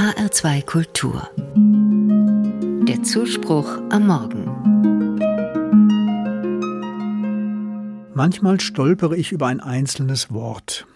[0.00, 1.28] HR2 Kultur.
[2.88, 4.46] Der Zuspruch am Morgen.
[8.14, 10.86] Manchmal stolpere ich über ein einzelnes Wort.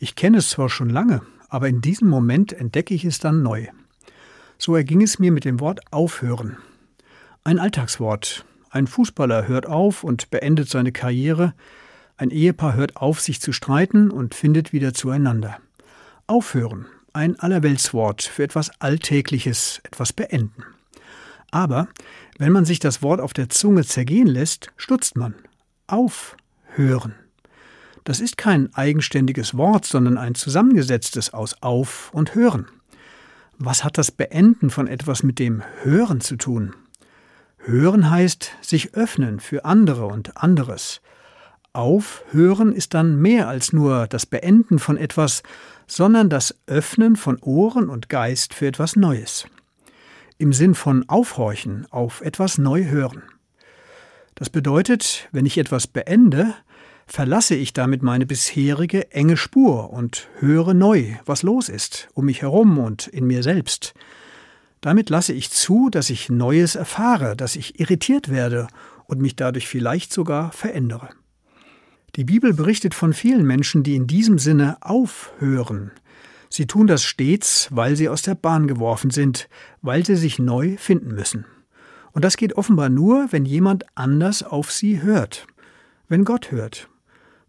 [0.00, 3.68] Ich kenne es zwar schon lange, aber in diesem Moment entdecke ich es dann neu.
[4.58, 6.56] So erging es mir mit dem Wort aufhören.
[7.44, 8.44] Ein Alltagswort.
[8.68, 11.54] Ein Fußballer hört auf und beendet seine Karriere.
[12.16, 15.58] Ein Ehepaar hört auf, sich zu streiten und findet wieder zueinander.
[16.26, 20.64] Aufhören ein Allerweltswort für etwas Alltägliches, etwas beenden.
[21.50, 21.88] Aber
[22.38, 25.34] wenn man sich das Wort auf der Zunge zergehen lässt, stutzt man.
[25.86, 27.14] Aufhören.
[28.04, 32.66] Das ist kein eigenständiges Wort, sondern ein zusammengesetztes aus auf und hören.
[33.58, 36.74] Was hat das Beenden von etwas mit dem Hören zu tun?
[37.58, 41.02] Hören heißt sich öffnen für andere und anderes.
[41.72, 45.44] Aufhören ist dann mehr als nur das Beenden von etwas,
[45.86, 49.46] sondern das Öffnen von Ohren und Geist für etwas Neues.
[50.36, 53.22] Im Sinn von aufhorchen, auf etwas neu hören.
[54.34, 56.54] Das bedeutet, wenn ich etwas beende,
[57.06, 62.42] verlasse ich damit meine bisherige enge Spur und höre neu, was los ist, um mich
[62.42, 63.94] herum und in mir selbst.
[64.80, 68.66] Damit lasse ich zu, dass ich Neues erfahre, dass ich irritiert werde
[69.06, 71.10] und mich dadurch vielleicht sogar verändere.
[72.16, 75.92] Die Bibel berichtet von vielen Menschen, die in diesem Sinne aufhören.
[76.48, 79.48] Sie tun das stets, weil sie aus der Bahn geworfen sind,
[79.82, 81.44] weil sie sich neu finden müssen.
[82.12, 85.46] Und das geht offenbar nur, wenn jemand anders auf sie hört,
[86.08, 86.88] wenn Gott hört.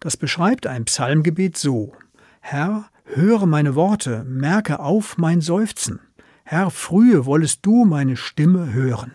[0.00, 1.94] Das beschreibt ein Psalmgebet so
[2.40, 6.00] Herr, höre meine Worte, merke auf mein Seufzen.
[6.44, 9.12] Herr, frühe wollest du meine Stimme hören.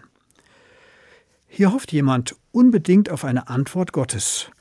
[1.47, 4.51] Hier hofft jemand unbedingt auf eine Antwort Gottes,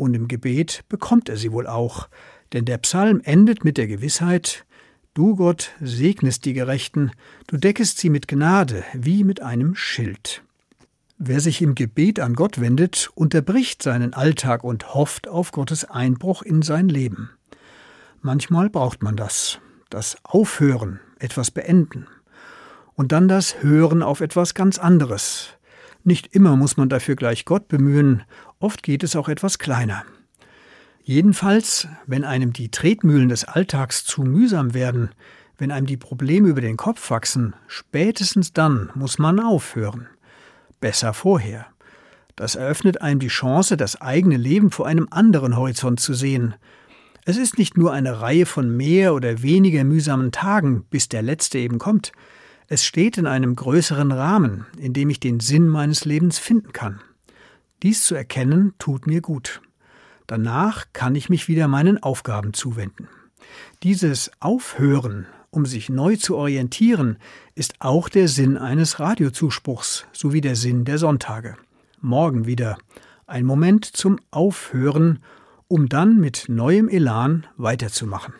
[0.00, 2.08] und im Gebet bekommt er sie wohl auch,
[2.52, 4.64] denn der Psalm endet mit der Gewissheit,
[5.12, 7.10] Du Gott segnest die Gerechten,
[7.48, 10.42] du deckest sie mit Gnade wie mit einem Schild.
[11.18, 16.42] Wer sich im Gebet an Gott wendet, unterbricht seinen Alltag und hofft auf Gottes Einbruch
[16.42, 17.30] in sein Leben.
[18.22, 19.58] Manchmal braucht man das,
[19.90, 22.06] das Aufhören, etwas beenden.
[22.94, 25.58] Und dann das Hören auf etwas ganz anderes,
[26.04, 28.22] nicht immer muss man dafür gleich Gott bemühen,
[28.60, 30.04] oft geht es auch etwas kleiner.
[31.02, 35.10] Jedenfalls, wenn einem die Tretmühlen des Alltags zu mühsam werden,
[35.58, 40.06] wenn einem die Probleme über den Kopf wachsen, spätestens dann muss man aufhören.
[40.80, 41.66] Besser vorher.
[42.36, 46.54] Das eröffnet einem die Chance, das eigene Leben vor einem anderen Horizont zu sehen.
[47.26, 51.58] Es ist nicht nur eine Reihe von mehr oder weniger mühsamen Tagen, bis der letzte
[51.58, 52.12] eben kommt.
[52.66, 57.00] Es steht in einem größeren Rahmen, in dem ich den Sinn meines Lebens finden kann.
[57.82, 59.62] Dies zu erkennen tut mir gut.
[60.26, 63.08] Danach kann ich mich wieder meinen Aufgaben zuwenden.
[63.82, 67.16] Dieses Aufhören, um sich neu zu orientieren,
[67.54, 71.56] ist auch der Sinn eines Radiozuspruchs sowie der Sinn der Sonntage.
[72.00, 72.78] Morgen wieder
[73.26, 75.20] ein Moment zum Aufhören,
[75.68, 78.34] um dann mit neuem Elan weiterzumachen.